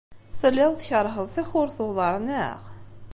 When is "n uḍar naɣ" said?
1.81-2.59